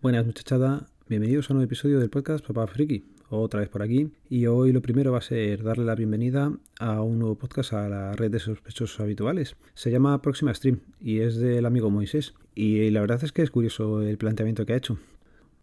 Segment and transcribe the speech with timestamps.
[0.00, 4.12] Buenas muchachada, bienvenidos a un nuevo episodio del podcast Papá Friki, otra vez por aquí.
[4.30, 7.88] Y hoy lo primero va a ser darle la bienvenida a un nuevo podcast a
[7.88, 9.56] la red de sospechosos habituales.
[9.74, 12.34] Se llama Próxima Stream y es del amigo Moisés.
[12.54, 14.98] Y la verdad es que es curioso el planteamiento que ha hecho.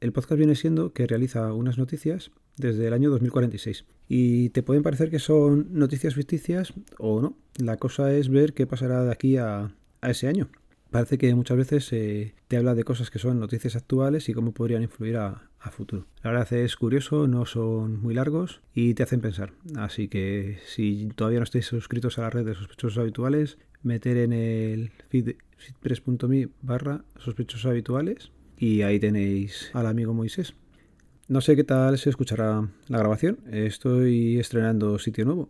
[0.00, 3.84] El podcast viene siendo que realiza unas noticias desde el año 2046.
[4.08, 7.36] Y te pueden parecer que son noticias ficticias o no.
[7.58, 10.48] La cosa es ver qué pasará de aquí a, a ese año
[10.92, 14.52] parece que muchas veces eh, te habla de cosas que son noticias actuales y cómo
[14.52, 16.06] podrían influir a, futuro.
[16.24, 19.52] La verdad es curioso, no son muy largos y te hacen pensar.
[19.76, 24.32] Así que si todavía no estáis suscritos a la red de sospechosos habituales, meter en
[24.32, 30.54] el feed feedpress.me barra sospechosos habituales y ahí tenéis al amigo Moisés.
[31.28, 33.38] No sé qué tal se escuchará la grabación.
[33.50, 35.48] Estoy estrenando sitio nuevo.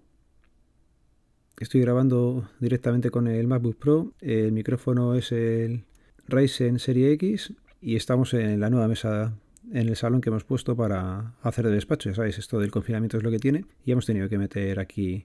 [1.62, 4.14] Estoy grabando directamente con el MacBook Pro.
[4.20, 5.84] El micrófono es el
[6.26, 9.38] Ryzen Serie X y estamos en la nueva mesa
[9.72, 12.10] en el salón que hemos puesto para hacer de despacho.
[12.10, 13.64] Ya sabéis, esto del confinamiento es lo que tiene.
[13.84, 15.24] Y hemos tenido que meter aquí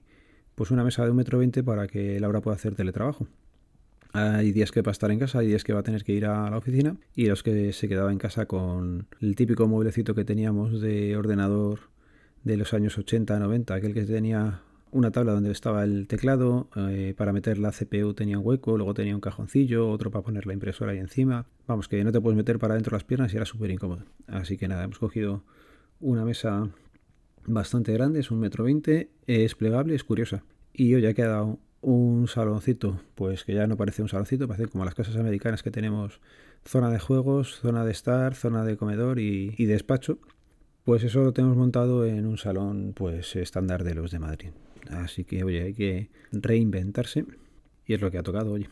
[0.54, 3.26] pues una mesa de un metro veinte para que Laura pueda hacer teletrabajo.
[4.12, 6.12] Hay días que va a estar en casa, hay días que va a tener que
[6.12, 10.14] ir a la oficina y los que se quedaba en casa con el típico mueblecito
[10.14, 11.80] que teníamos de ordenador
[12.44, 17.14] de los años 80, 90, aquel que tenía una tabla donde estaba el teclado, eh,
[17.16, 20.54] para meter la CPU tenía un hueco, luego tenía un cajoncillo, otro para poner la
[20.54, 21.46] impresora ahí encima.
[21.66, 24.04] Vamos, que no te puedes meter para dentro las piernas y era súper incómodo.
[24.26, 25.42] Así que nada, hemos cogido
[26.00, 26.68] una mesa
[27.46, 30.44] bastante grande, es un metro veinte, es plegable, es curiosa.
[30.72, 34.84] Y hoy ha quedado un saloncito, pues que ya no parece un saloncito, parece como
[34.84, 36.20] las casas americanas que tenemos
[36.64, 40.18] zona de juegos, zona de estar, zona de comedor y, y despacho.
[40.84, 44.50] Pues eso lo tenemos montado en un salón pues estándar de los de Madrid.
[44.90, 47.24] Así que, oye, hay que reinventarse
[47.86, 48.68] y es lo que ha tocado, oye.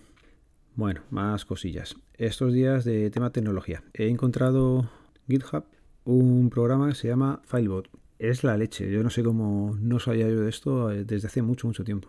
[0.75, 1.97] Bueno, más cosillas.
[2.19, 3.83] Estos días de tema tecnología.
[3.95, 4.91] He encontrado
[5.27, 5.65] GitHub
[6.05, 7.89] un programa que se llama Filebot.
[8.19, 8.91] Es la leche.
[8.91, 12.09] Yo no sé cómo no sabía yo de esto eh, desde hace mucho, mucho tiempo.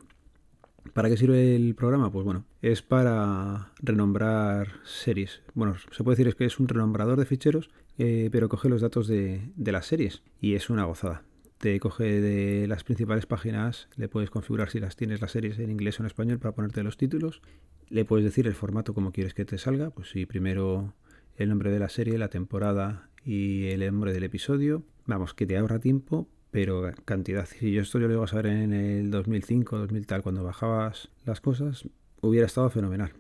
[0.94, 2.12] ¿Para qué sirve el programa?
[2.12, 5.42] Pues bueno, es para renombrar series.
[5.54, 9.08] Bueno, se puede decir que es un renombrador de ficheros, eh, pero coge los datos
[9.08, 11.24] de, de las series y es una gozada
[11.58, 15.72] te coge de las principales páginas, le puedes configurar si las tienes las series en
[15.72, 17.42] inglés o en español para ponerte los títulos,
[17.90, 20.94] le puedes decir el formato como quieres que te salga, pues si primero
[21.36, 25.58] el nombre de la serie, la temporada y el nombre del episodio, vamos, que te
[25.58, 27.46] ahorra tiempo, pero cantidad.
[27.46, 31.10] Si yo esto yo lo iba a saber en el 2005, 2000 tal, cuando bajabas
[31.26, 31.88] las cosas,
[32.22, 33.14] hubiera estado fenomenal.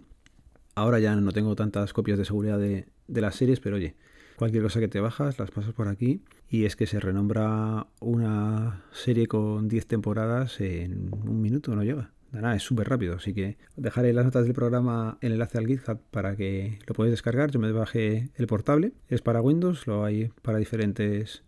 [0.75, 3.95] Ahora ya no tengo tantas copias de seguridad de, de las series, pero oye,
[4.37, 8.83] Cualquier cosa que te bajas, las pasas por aquí y es que se renombra una
[8.91, 12.11] serie con 10 temporadas en un minuto, no lleva.
[12.31, 15.99] Nada, es súper rápido, así que dejaré las notas del programa el enlace al GitHub
[16.11, 17.49] para que lo podáis descargar.
[17.49, 21.41] Yo me bajé el portable, es para Windows, lo hay para diferentes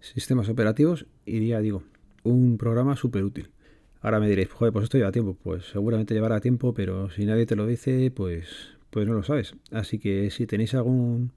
[0.00, 1.84] sistemas operativos y ya digo,
[2.24, 3.50] un programa súper útil.
[4.00, 5.36] Ahora me diréis, joder, pues esto lleva tiempo.
[5.40, 8.48] Pues seguramente llevará tiempo, pero si nadie te lo dice, pues,
[8.90, 9.54] pues no lo sabes.
[9.70, 11.30] Así que si tenéis algún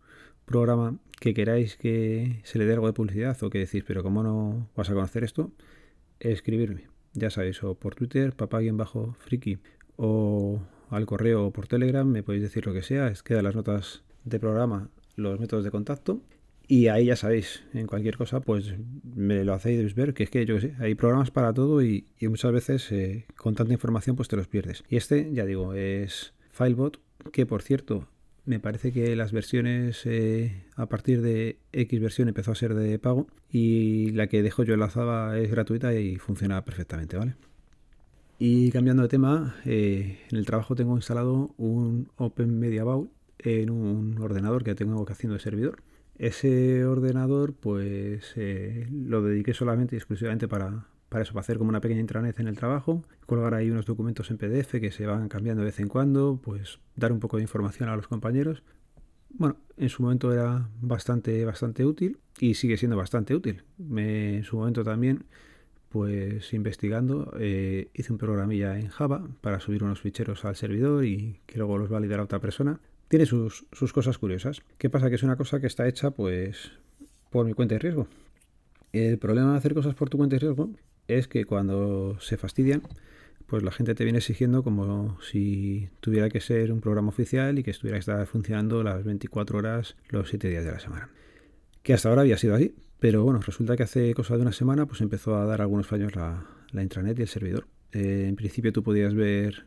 [0.46, 4.24] programa que queráis que se le dé algo de publicidad o que decís, pero ¿cómo
[4.24, 5.52] no vas a conocer esto?
[6.20, 9.60] Escribirme, ya sabéis, o por Twitter, papá-friki,
[9.98, 13.56] o al correo o por Telegram, me podéis decir lo que sea, es quedan las
[13.56, 16.22] notas de programa, los métodos de contacto.
[16.68, 18.74] Y ahí ya sabéis, en cualquier cosa, pues
[19.04, 22.52] me lo hacéis ver, que es que yo sé, hay programas para todo y, muchas
[22.52, 24.84] veces eh, con tanta información pues te los pierdes.
[24.90, 27.00] Y este, ya digo, es Filebot,
[27.32, 28.08] que por cierto,
[28.46, 33.00] me parece que las versiones eh, a partir de X versión empezó a ser de
[33.00, 37.36] pago y la que dejo yo enlazada es gratuita y funciona perfectamente, ¿vale?
[38.38, 43.10] Y cambiando de tema, eh, en el trabajo tengo instalado un Open Media Bowl
[43.40, 45.82] en un ordenador que tengo que haciendo de servidor.
[46.18, 51.70] Ese ordenador pues eh, lo dediqué solamente y exclusivamente para, para eso, para hacer como
[51.70, 55.28] una pequeña intranet en el trabajo, colgar ahí unos documentos en PDF que se van
[55.28, 58.64] cambiando de vez en cuando, pues dar un poco de información a los compañeros.
[59.30, 63.64] Bueno, en su momento era bastante, bastante útil y sigue siendo bastante útil.
[63.98, 65.26] En su momento también,
[65.90, 71.42] pues investigando, eh, hice un programilla en Java para subir unos ficheros al servidor y
[71.46, 72.80] que luego los validara otra persona.
[73.08, 74.62] Tiene sus, sus cosas curiosas.
[74.78, 75.10] ¿Qué pasa?
[75.10, 76.72] Que es una cosa que está hecha pues
[77.30, 78.08] por mi cuenta de riesgo.
[78.94, 80.70] El problema de hacer cosas por tu cuenta de riesgo
[81.08, 82.82] es que cuando se fastidian,
[83.46, 87.64] pues la gente te viene exigiendo como si tuviera que ser un programa oficial y
[87.64, 91.10] que estuviera que funcionando las 24 horas los 7 días de la semana.
[91.84, 94.86] Que hasta ahora había sido así, pero bueno, resulta que hace cosa de una semana
[94.88, 97.68] pues empezó a dar algunos fallos la, intranet y el servidor.
[97.92, 99.66] Eh, en principio tú podías ver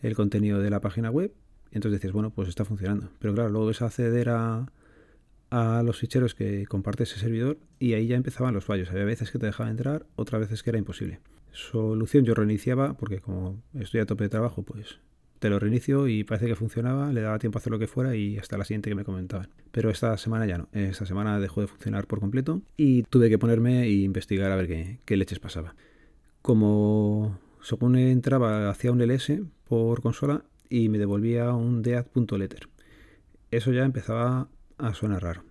[0.00, 1.32] el contenido de la página web
[1.72, 3.10] entonces decías, bueno, pues está funcionando.
[3.18, 4.66] Pero claro, luego ves a acceder a,
[5.50, 8.90] a los ficheros que comparte ese servidor y ahí ya empezaban los fallos.
[8.90, 11.20] Había veces que te dejaba entrar, otras veces que era imposible.
[11.52, 14.98] Solución, yo reiniciaba porque como estoy a tope de trabajo, pues
[15.38, 18.14] te lo reinicio y parece que funcionaba, le daba tiempo a hacer lo que fuera
[18.14, 19.48] y hasta la siguiente que me comentaban.
[19.72, 23.38] Pero esta semana ya no, esta semana dejó de funcionar por completo y tuve que
[23.38, 25.74] ponerme e investigar a ver qué, qué leches pasaba.
[26.42, 29.32] Como según entraba, hacía un ls
[29.68, 32.68] por consola y me devolvía un dead.letter.
[33.50, 34.48] Eso ya empezaba
[34.78, 35.44] a sonar raro.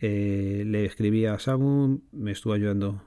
[0.00, 3.02] Eh, le escribí a Samu, me estuvo ayudando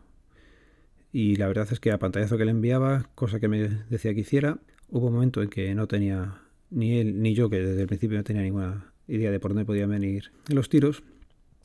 [1.13, 4.21] y la verdad es que a pantallazo que le enviaba, cosa que me decía que
[4.21, 4.57] hiciera,
[4.91, 8.17] Hubo un momento en que no tenía, ni él ni yo, que desde el principio
[8.17, 11.03] no tenía ninguna idea de por dónde podían venir los tiros.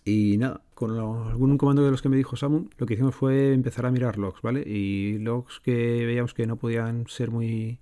[0.05, 3.55] Y nada, con algún comando de los que me dijo Samu, lo que hicimos fue
[3.55, 4.61] empezar a mirar logs, ¿vale?
[4.61, 7.79] Y logs que veíamos que no podían ser muy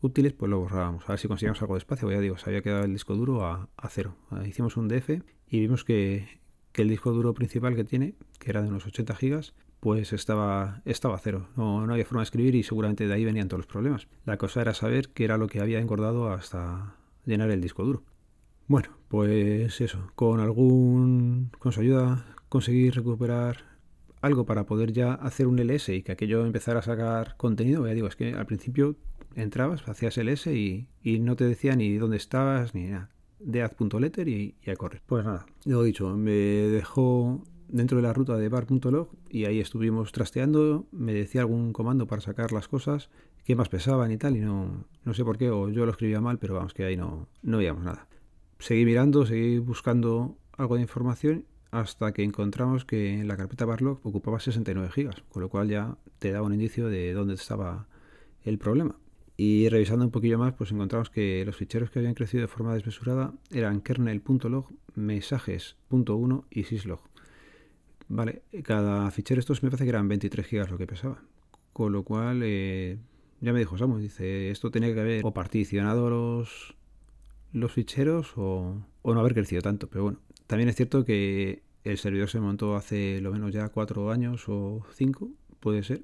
[0.00, 1.04] útiles, pues lo borrábamos.
[1.04, 2.10] A ver si conseguíamos algo de espacio.
[2.10, 4.16] Ya digo, se había quedado el disco duro a, cero.
[4.46, 6.40] Hicimos un DF y vimos que,
[6.72, 10.82] que, el disco duro principal que tiene, que era de unos 80 gigas, pues estaba,
[10.84, 11.48] estaba a cero.
[11.56, 14.08] No, no había forma de escribir y seguramente de ahí venían todos los problemas.
[14.24, 18.02] La cosa era saber qué era lo que había engordado hasta llenar el disco duro.
[18.66, 21.50] Bueno, pues eso, con algún.
[21.58, 23.77] con su ayuda conseguí recuperar
[24.20, 27.86] algo para poder ya hacer un LS y que aquello empezara a sacar contenido.
[27.86, 28.96] Ya digo, es que al principio
[29.34, 33.10] entrabas, hacías LS y, y no te decía ni dónde estabas ni nada.
[33.40, 35.02] Dead.letter y, y a correr.
[35.06, 40.10] Pues nada, lo dicho, me dejó dentro de la ruta de bar.log y ahí estuvimos
[40.10, 43.10] trasteando, me decía algún comando para sacar las cosas
[43.44, 46.20] que más pesaban y tal, y no, no sé por qué, o yo lo escribía
[46.20, 48.08] mal, pero vamos, que ahí no, no veíamos nada.
[48.58, 54.40] Seguí mirando, seguí buscando algo de información hasta que encontramos que la carpeta barlog ocupaba
[54.40, 57.86] 69 gigas, con lo cual ya te daba un indicio de dónde estaba
[58.44, 58.96] el problema.
[59.36, 62.74] Y revisando un poquillo más, pues encontramos que los ficheros que habían crecido de forma
[62.74, 64.66] desmesurada eran kernel.log,
[64.96, 67.00] mensajes.1 y syslog.
[68.08, 71.22] Vale, cada fichero estos me parece que eran 23 gigas lo que pesaba.
[71.72, 72.98] Con lo cual, eh,
[73.40, 76.74] ya me dijo Samu, dice, esto tenía que haber o particionado los,
[77.52, 79.88] los ficheros o, no haber crecido tanto.
[79.88, 80.18] Pero bueno,
[80.48, 84.84] también es cierto que el servidor se montó hace lo menos ya cuatro años o
[84.94, 85.30] cinco,
[85.60, 86.02] puede ser,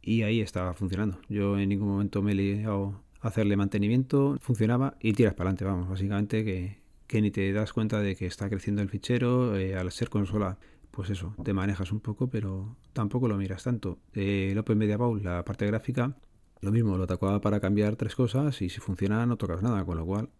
[0.00, 1.18] y ahí estaba funcionando.
[1.28, 5.64] Yo en ningún momento me he liado a hacerle mantenimiento, funcionaba y tiras para adelante,
[5.66, 9.92] vamos, básicamente que, ni te das cuenta de que está creciendo el fichero, eh, al
[9.92, 10.58] ser consola
[10.90, 13.98] pues eso, te manejas un poco, pero tampoco lo miras tanto.
[14.14, 16.16] Eh, el Open Media Bowl, la parte gráfica,
[16.60, 19.98] lo mismo, lo tocaba para cambiar tres cosas y si funciona no tocas nada, con
[19.98, 20.30] lo cual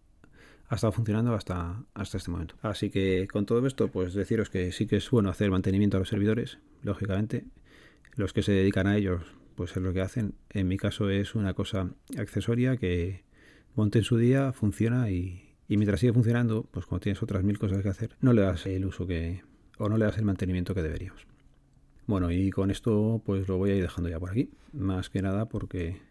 [0.73, 2.55] ha estado funcionando hasta, hasta este momento.
[2.61, 5.99] Así que con todo esto, pues deciros que sí que es bueno hacer mantenimiento a
[5.99, 7.45] los servidores, lógicamente.
[8.15, 9.21] Los que se dedican a ellos,
[9.55, 10.35] pues es lo que hacen.
[10.49, 13.23] En mi caso es una cosa accesoria que
[13.75, 17.59] monte en su día, funciona y, y mientras sigue funcionando, pues como tienes otras mil
[17.59, 19.43] cosas que hacer, no le das el uso que,
[19.77, 21.25] o no le das el mantenimiento que deberíamos.
[22.05, 25.21] Bueno, y con esto pues lo voy a ir dejando ya por aquí, más que
[25.21, 26.01] nada porque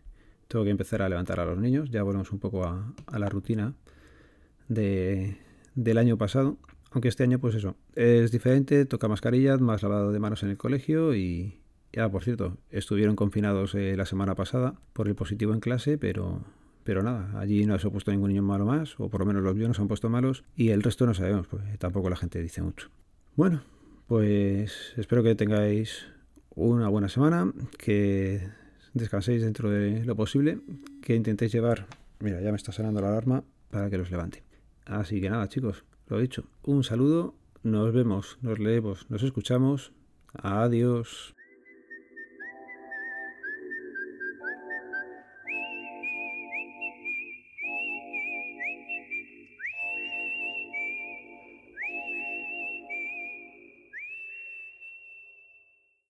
[0.49, 3.75] tengo que empezar a levantar a los niños, ya volvemos un poco a, la rutina
[4.69, 5.39] de,
[5.75, 6.57] del año pasado,
[6.91, 10.57] aunque este año pues eso, es diferente, toca mascarillas, más lavado de manos en el
[10.57, 11.59] colegio y
[11.93, 16.43] ya por cierto, estuvieron confinados eh, la semana pasada por el positivo en clase, pero
[16.85, 19.43] pero nada, allí no se ha puesto ningún niño malo más, o por lo menos
[19.43, 22.17] los míos no se han puesto malos, y el resto no sabemos, pues tampoco la
[22.17, 22.89] gente dice mucho.
[23.37, 23.63] Bueno,
[24.09, 26.07] pues espero que tengáis
[26.55, 28.49] una buena semana, que
[28.95, 30.59] descanséis dentro de lo posible,
[31.01, 31.87] que intentéis llevar,
[32.21, 34.43] mira, ya me está sonando la alarma para que los levante.
[34.87, 39.93] Así que nada, chicos, lo dicho, un saludo, nos vemos, nos leemos, nos escuchamos,
[40.35, 41.35] adiós.